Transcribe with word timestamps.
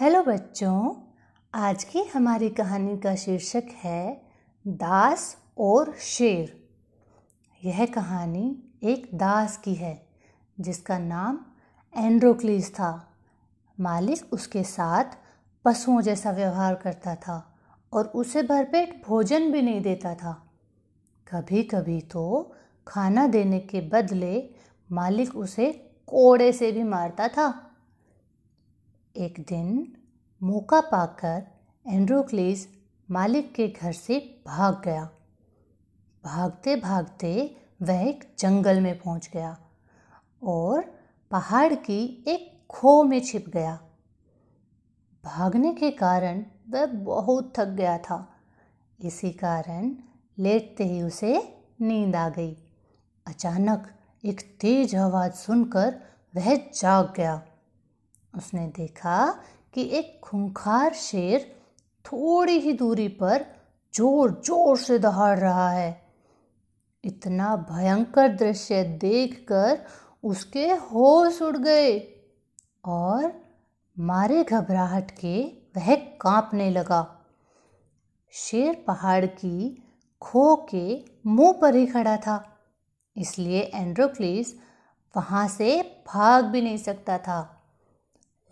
Hello 0.00 0.22
बच्चों, 0.22 0.94
आज 1.54 1.84
की 1.84 2.02
हमारी 2.02 2.48
कहानी 2.48 2.96
का 2.96 3.14
शीर्षक 3.14 3.62
है 3.74 4.22
दास 4.66 5.36
और 5.58 5.94
शेर। 6.00 6.68
यह 7.64 7.86
कहानी 7.86 8.62
एक 8.82 9.10
दास 9.14 9.56
की 9.56 9.74
है, 9.74 10.06
जिसका 10.60 10.98
नाम 10.98 11.40
एंड्रोक्लीस 11.96 12.74
था। 12.74 13.10
मालिक 13.80 14.32
उसके 14.32 14.62
साथ 14.62 15.04
पशुओं 15.64 16.00
जैसा 16.00 16.30
व्यवहार 16.30 16.74
करता 16.74 17.14
था 17.14 17.58
और 17.92 18.06
उसे 18.06 18.42
भरपेट 18.42 19.02
भोजन 19.06 19.52
भी 19.52 19.62
नहीं 19.62 19.80
देता 19.80 20.14
था। 20.14 20.50
कभी 21.32 21.62
कभी 21.62 22.00
तो 22.00 22.54
खाना 22.88 23.26
देने 23.26 23.60
के 23.60 23.80
बदले 23.80 24.50
मालिक 24.92 25.36
उसे 25.36 25.72
कोड़े 26.06 26.52
से 26.52 26.72
भी 26.72 26.82
मारता 26.82 27.28
था। 27.28 27.64
एक 29.18 29.40
दिन 29.48 29.96
मौका 30.42 30.80
पाकर 30.80 31.46
एंड्रोक्लिस 31.88 32.66
मालिक 33.10 33.54
के 33.54 33.68
घर 33.68 33.92
से 33.92 34.42
भाग 34.46 34.82
गया। 34.84 35.10
भागते 36.24 36.76
भागते 36.76 37.56
वह 37.82 38.08
एक 38.08 38.34
जंगल 38.38 38.80
में 38.80 38.98
पहुँच 38.98 39.30
गया 39.32 39.58
और 40.42 40.94
पहाड़ 41.30 41.74
की 41.74 42.24
एक 42.28 42.66
खो 42.70 43.02
में 43.02 43.20
छिप 43.20 43.48
गया। 43.48 43.80
भागने 45.24 45.74
के 45.74 45.90
कारण 45.90 46.44
वह 46.70 46.86
बहुत 46.86 47.52
थक 47.56 47.66
गया 47.66 47.98
था। 47.98 48.28
इसी 49.00 49.30
कारण 49.30 49.96
लेटते 50.38 50.84
ही 50.84 51.02
उसे 51.02 51.62
नींद 51.80 52.16
आ 52.16 52.28
गई। 52.28 52.56
अचानक 53.26 53.94
एक 54.24 54.40
तेज 54.60 54.96
आवाज़ 54.96 55.32
सुनकर 55.32 56.00
वह 56.36 56.56
जाग 56.56 57.12
गया। 57.16 57.47
उसने 58.34 58.66
देखा 58.76 59.26
कि 59.74 59.82
एक 59.98 60.18
खूंखार 60.24 60.94
शेर 60.94 61.40
थोड़ी 62.04 62.58
ही 62.60 62.72
दूरी 62.72 63.08
पर 63.22 63.44
ज़ोर 63.94 64.30
ज़ोर 64.46 64.76
से 64.78 64.98
दहाड़ 64.98 65.38
रहा 65.38 65.70
है। 65.70 65.90
इतना 67.04 67.54
भयंकर 67.70 68.28
दृश्य 68.36 68.82
देखकर 69.02 69.78
उसके 70.24 70.66
होश 70.66 71.40
उड़ 71.42 71.56
गए 71.56 71.98
और 72.86 73.32
मारे 73.96 74.42
घबराहट 74.44 75.10
के 75.20 75.40
वह 75.76 75.94
कांपने 76.20 76.70
लगा। 76.70 77.02
शेर 78.34 78.82
पहाड़ 78.86 79.24
की 79.26 79.82
खो 80.22 80.54
के 80.70 81.04
मुँह 81.26 81.52
पर 81.52 81.74
ही 81.74 81.86
खड़ा 81.86 82.16
था, 82.16 82.44
इसलिए 83.16 83.60
एंड्रोक्लिस 83.74 84.54
वहाँ 85.14 85.46
से 85.48 85.80
भाग 86.06 86.44
भी 86.44 86.62
नहीं 86.62 86.78
सकता 86.78 87.18
था। 87.18 87.57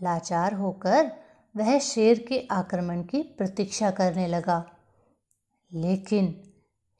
लाचार 0.00 0.54
होकर 0.54 1.10
वह 1.54 1.78
शेर 1.78 2.18
के 2.28 2.38
आक्रमण 2.50 3.02
की 3.02 3.22
प्रतीक्षा 3.38 3.90
करने 3.90 4.26
लगा। 4.26 4.64
लेकिन 5.72 6.34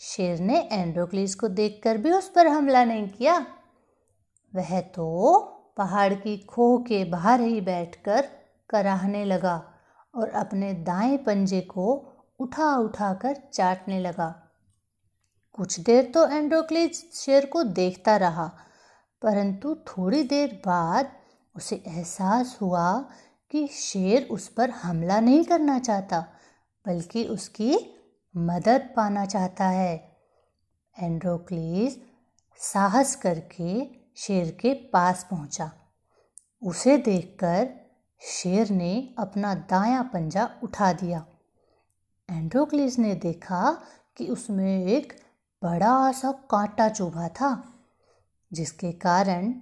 शेर 0.00 0.38
ने 0.38 0.60
एंड्रोक्लिस 0.72 1.34
को 1.34 1.48
देखकर 1.48 1.98
भी 1.98 2.12
उस 2.12 2.28
पर 2.28 2.46
हमला 2.46 2.84
नहीं 2.84 3.08
किया। 3.08 3.38
वह 4.54 4.80
तो 4.80 5.40
पहाड़ 5.76 6.12
की 6.14 6.36
खोह 6.38 6.78
के 6.82 7.04
बाहर 7.04 7.40
ही 7.40 7.60
बैठकर 7.60 8.28
कराहने 8.70 9.24
लगा 9.24 9.56
और 10.14 10.30
अपने 10.30 10.72
दाएँ 10.84 11.16
पंजे 11.16 11.60
को 11.60 11.86
उठा 12.40 12.74
उठा 12.76 13.12
कर 13.14 13.36
चाटने 13.54 14.00
लगा। 14.00 14.28
कुछ 15.52 15.78
देर 15.80 16.10
तो 16.14 16.26
एंड्रोक्लिस 16.28 17.02
शेर 17.14 17.46
को 17.46 17.62
देखता 17.62 18.16
रहा, 18.16 18.46
परंतु 19.22 19.74
थोड़ी 19.88 20.22
देर 20.22 20.62
बाद 20.66 21.12
उसे 21.56 21.82
एहसास 21.86 22.58
हुआ 22.60 22.98
कि 23.50 23.66
शेर 23.66 24.28
उस 24.30 24.48
पर 24.48 24.70
हमला 24.70 25.20
नहीं 25.20 25.44
करना 25.44 25.78
चाहता, 25.78 26.20
बल्कि 26.86 27.24
उसकी 27.24 27.78
मदद 28.36 28.90
पाना 28.96 29.26
चाहता 29.26 29.64
है। 29.64 30.16
एंड्रोक्लीस 30.98 31.98
साहस 32.56 33.16
करके 33.16 33.86
शेर 34.16 34.50
के 34.60 34.74
पास 34.74 35.26
पहुँचा। 35.30 35.70
उसे 36.62 36.98
देखकर 36.98 37.68
शेर 38.20 38.70
ने 38.70 39.14
अपना 39.18 39.54
दायां 39.54 40.04
पंजा 40.04 40.50
उठा 40.62 40.92
दिया। 40.92 41.26
एंड्रोक्लिस 42.30 42.98
ने 42.98 43.14
देखा 43.14 43.82
कि 44.16 44.28
उसमें 44.28 44.86
एक 44.86 45.12
बड़ा 45.62 46.12
सा 46.12 46.32
कांटा 46.32 46.88
चुभा 46.88 47.28
था, 47.28 47.74
जिसके 48.52 48.92
कारण 48.92 49.54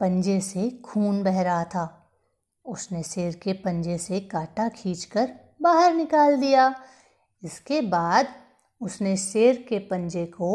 पंजे 0.00 0.40
से 0.40 0.70
खून 0.84 1.22
बह 1.22 1.42
रहा 1.42 1.64
था। 1.64 2.10
उसने 2.64 3.02
शेर 3.02 3.34
के 3.34 3.52
पंजे 3.52 3.98
से 3.98 4.20
कांटा 4.20 4.68
खींचकर 4.68 5.30
बाहर 5.62 5.94
निकाल 5.94 6.36
दिया। 6.36 6.74
इसके 7.42 7.80
बाद 7.80 8.26
उसने 8.80 9.16
शेर 9.16 9.64
के 9.68 9.78
पंजे 9.78 10.24
को 10.26 10.50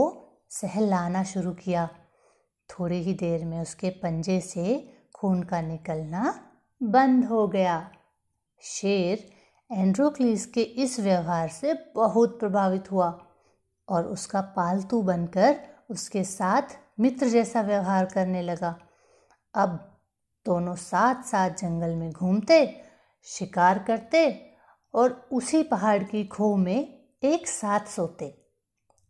सहलाना 0.49 1.23
शुरू 1.23 1.51
किया। 1.53 1.87
थोड़ी 2.69 3.01
ही 3.01 3.13
देर 3.13 3.45
में 3.45 3.59
उसके 3.61 3.89
पंजे 3.89 4.39
से 4.41 4.93
खून 5.15 5.43
का 5.43 5.61
निकलना 5.61 6.33
बंद 6.83 7.25
हो 7.25 7.47
गया। 7.47 7.91
शेर 8.61 9.29
एंड्रोक्लिस 9.71 10.45
के 10.45 10.61
इस 10.61 10.99
व्यवहार 10.99 11.49
से 11.49 11.73
बहुत 11.95 12.39
प्रभावित 12.39 12.91
हुआ 12.91 13.09
और 13.87 14.07
उसका 14.07 14.41
पालतू 14.41 15.01
बनकर 15.01 15.55
उसके 15.89 16.23
साथ 16.23 16.77
मित्र 16.99 17.27
जैसा 17.27 17.61
व्यवहार 17.61 18.05
करने 18.05 18.41
लगा। 18.41 18.75
अब 19.55 19.99
दोनों 20.45 20.75
साथ 20.75 21.23
साथ 21.23 21.49
जंगल 21.49 21.95
में 21.95 22.11
घूमते, 22.11 22.81
शिकार 23.23 23.79
करते 23.79 24.51
और 24.93 25.29
उसी 25.31 25.63
पहाड़ 25.63 26.03
की 26.03 26.25
खो 26.25 26.55
में 26.55 27.03
एक 27.23 27.47
साथ 27.47 27.79
सोते। 27.79 28.45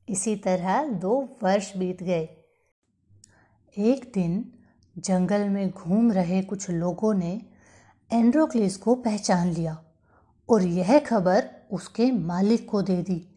इसी 0.09 0.35
तरह 0.35 0.87
दो 0.87 1.37
वर्ष 1.43 1.77
बीत 1.77 2.03
गए। 2.03 2.29
एक 3.77 4.11
दिन 4.13 4.53
जंगल 4.97 5.49
में 5.49 5.69
घूम 5.69 6.11
रहे 6.11 6.41
कुछ 6.41 6.69
लोगों 6.69 7.13
ने 7.13 7.45
एंड्रोक्लिस 8.13 8.77
को 8.77 8.95
पहचान 8.95 9.47
लिया 9.47 9.83
और 10.49 10.63
यह 10.63 10.99
खबर 10.99 11.49
उसके 11.71 12.11
मालिक 12.11 12.69
को 12.69 12.81
दे 12.81 13.03
दी। 13.03 13.35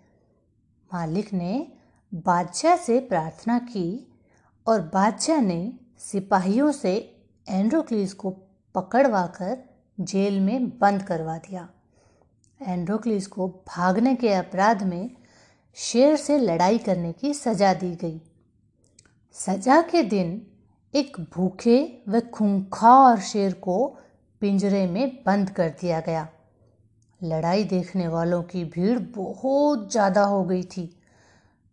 मालिक 0.95 1.33
ने 1.33 1.73
बादशाह 2.15 2.77
से 2.77 3.01
प्रार्थना 3.01 3.59
की 3.59 4.19
और 4.67 4.81
बादशाह 4.81 5.41
ने 5.41 5.79
सिपाहियों 6.01 6.71
से 6.73 6.95
एंड्रोक्लिस 7.47 8.13
को 8.13 8.31
पकड़वाकर 8.75 9.57
जेल 9.99 10.41
में 10.41 10.69
बंद 10.79 11.03
करवा 11.03 11.37
दिया। 11.39 11.69
एंड्रोक्लिस 12.61 13.27
को 13.27 13.49
भागने 13.69 14.15
के 14.15 14.33
अपराध 14.33 14.83
में 14.83 15.11
शेर 15.77 16.17
से 16.17 16.39
लड़ाई 16.39 16.79
करने 16.79 17.13
की 17.13 17.33
सजा 17.35 17.73
दी 17.75 17.95
गई। 17.95 18.21
सजा 19.37 19.81
के 19.83 20.03
दिन 20.03 20.41
एक 20.95 21.17
भूखे 21.35 21.79
व 22.09 22.21
खूंखार 22.35 23.21
शेर 23.21 23.53
को 23.53 23.87
पिंजरे 24.43 24.87
में 24.87 25.23
बंद 25.27 25.51
कर 25.51 25.69
दिया 25.81 26.01
गया। 26.01 26.29
लड़ाई 27.21 27.65
देखने 27.65 28.09
वालों 28.09 28.43
की 28.43 28.65
भीड़ 28.65 28.99
बहुत 29.17 29.91
ज़्यादा 29.93 30.25
हो 30.25 30.43
गई 30.45 30.63
थी। 30.63 30.87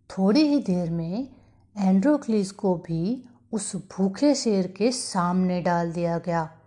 थोड़ी 0.09 0.41
ही 0.41 0.59
देर 0.63 0.89
में 0.89 1.28
एंड्रोक्लिस 1.75 2.51
को 2.51 2.75
भी 2.78 3.23
उस 3.53 3.75
भूखे 3.75 4.35
शेर 4.35 4.67
के 4.67 4.91
सामने 4.91 5.61
डाल 5.61 5.91
दिया 5.91 6.17
गया। 6.17 6.59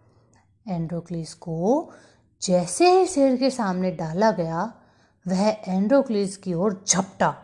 एंड्रोक्लिस 0.68 1.34
को 1.34 1.92
जैसे 2.42 3.00
ही 3.00 3.06
शेर 3.06 3.36
के 3.36 3.50
सामने 3.50 3.90
डाला 3.90 4.30
गया, 4.30 4.74
वह 5.28 5.48
एंड्रोक्लिस 5.68 6.36
की 6.36 6.54
ओर 6.54 6.84
झपटा। 6.88 7.42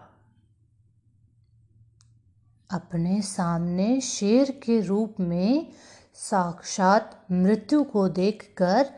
अपने 2.71 3.23
सामने 3.23 4.01
शेर 4.01 4.51
के 4.51 4.81
रूप 4.81 5.15
में 5.21 5.73
साक्षात 6.15 7.27
मृत्यु 7.33 7.85
को 7.85 8.09
देखकर 8.09 8.91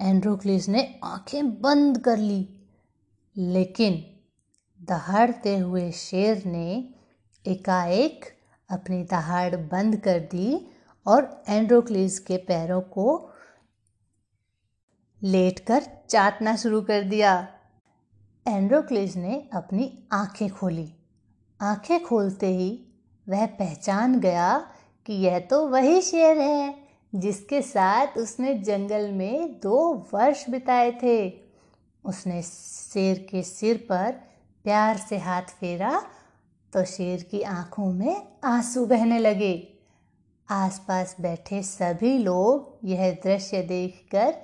एंड्रोक्लिस 0.00 0.68
ने 0.68 1.00
आँखें 1.04 1.60
बंद 1.60 1.98
कर 1.98 2.16
ली। 2.16 2.58
लेकिन 3.36 4.04
दहाड़ते 4.84 5.58
हुए 5.58 5.92
शेर 5.92 6.44
ने 6.44 6.94
एकाएक 7.46 8.41
अपनी 8.72 9.02
दहाड़ 9.04 9.56
बंद 9.56 9.96
कर 9.96 10.18
दी 10.18 10.66
और 11.06 11.44
एंड्रोक्लिस 11.48 12.18
के 12.18 12.36
पैरों 12.36 12.80
को 12.80 13.30
लेटकर 15.22 15.82
चाटना 16.08 16.56
शुरू 16.56 16.80
कर 16.82 17.02
दिया। 17.02 17.48
एंड्रोक्लिस 18.48 19.16
ने 19.16 19.48
अपनी 19.52 20.08
आँखें 20.12 20.48
खोली। 20.50 20.92
आँखें 21.60 22.02
खोलते 22.04 22.46
ही 22.46 22.70
वह 23.28 23.46
पहचान 23.46 24.18
गया 24.20 24.58
कि 25.06 25.12
यह 25.12 25.38
तो 25.40 25.66
वही 25.68 26.00
शेर 26.02 26.38
है 26.38 26.74
जिसके 27.14 27.62
साथ 27.62 28.18
उसने 28.18 28.54
जंगल 28.54 29.10
में 29.12 29.60
दो 29.60 29.78
वर्ष 30.14 30.48
बिताए 30.50 30.90
थे। 31.02 31.16
उसने 32.04 32.42
शेर 32.42 33.26
के 33.30 33.42
सिर 33.42 33.76
पर 33.88 34.12
प्यार 34.64 34.96
से 34.96 35.18
हाथ 35.18 35.42
फेरा 35.42 36.02
तो 36.72 36.84
शेर 36.84 37.22
की 37.22 37.42
आँखों 37.42 37.92
में 37.92 38.22
आँसू 38.44 38.86
बहने 38.86 39.18
लगे। 39.18 39.78
आसपास 40.48 41.16
बैठे 41.20 41.62
सभी 41.62 42.18
लोग 42.18 42.78
यह 42.84 43.10
दृश्य 43.24 43.62
देखकर 43.62 44.34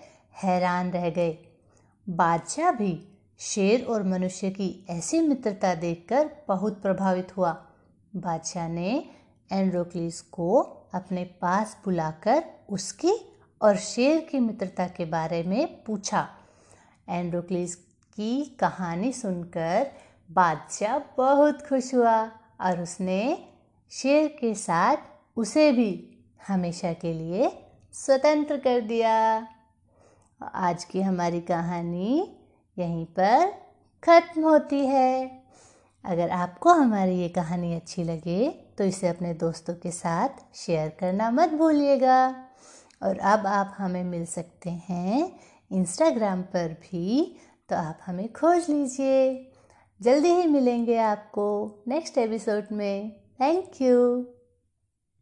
हैरान 0.42 0.90
रह 0.90 1.10
गए। 1.10 1.38
बादशाह 2.08 2.70
भी 2.72 3.08
शेर 3.38 3.84
और 3.84 4.02
मनुष्य 4.02 4.50
की 4.50 4.86
ऐसी 4.90 5.20
मित्रता 5.20 5.74
देखकर 5.74 6.30
बहुत 6.48 6.82
प्रभावित 6.82 7.36
हुआ। 7.36 7.52
बादशाह 8.16 8.68
ने 8.68 9.10
एंड्रोक्लिस 9.52 10.20
को 10.20 10.58
अपने 10.94 11.24
पास 11.24 11.76
बुलाकर 11.84 12.44
उसकी 12.70 13.12
और 13.62 13.76
शेर 13.76 14.20
की 14.20 14.38
मित्रता 14.38 14.86
के 14.86 15.04
बारे 15.04 15.42
में 15.42 15.84
पूछा। 15.84 16.28
एंड्रोक्लिस 17.08 17.74
की 17.74 18.44
कहानी 18.60 19.12
सुनकर 19.12 19.90
बादशाह 20.30 20.98
बहुत 21.16 21.66
खुश 21.68 21.94
हुआ 21.94 22.16
और 22.60 22.80
उसने 22.82 23.22
शेर 23.92 24.26
के 24.40 24.54
साथ 24.54 25.38
उसे 25.38 25.70
भी 25.72 25.90
हमेशा 26.48 26.92
के 26.92 27.12
लिए 27.12 27.50
स्वतंत्र 27.94 28.56
कर 28.56 28.80
दिया। 28.80 29.14
आज 30.40 30.84
की 30.84 31.00
हमारी 31.02 31.40
कहानी 31.40 32.36
यहीं 32.76 33.04
पर 33.18 33.50
ख़त्म 34.02 34.42
होती 34.42 34.84
है। 34.86 35.30
अगर 36.04 36.30
आपको 36.30 36.72
हमारी 36.72 37.16
ये 37.16 37.28
कहानी 37.28 37.74
अच्छी 37.74 38.04
लगे 38.04 38.48
तो 38.78 38.84
इसे 38.84 39.08
अपने 39.08 39.32
दोस्तों 39.36 39.74
के 39.74 39.90
साथ 39.90 40.42
शेयर 40.56 40.88
करना 41.00 41.30
मत 41.30 41.54
भूलिएगा। 41.54 42.28
और 43.02 43.18
अब 43.18 43.46
आप 43.46 43.74
हमें 43.78 44.04
मिल 44.04 44.24
सकते 44.26 44.70
हैं 44.88 45.40
इंस्टाग्राम 45.70 46.42
पर 46.54 46.72
भी 46.82 47.36
तो 47.70 47.76
आप 47.76 47.98
हमें 48.06 48.32
खोज 48.32 48.70
लीजिए। 48.70 49.52
जल्दी 50.02 50.28
ही 50.28 50.46
मिलेंगे 50.46 50.96
आपको 50.96 51.44
नेक्स्ट 51.88 52.18
एपिसोड 52.18 52.64
में. 52.72 53.12
Thank 53.40 53.70
you 53.82 54.26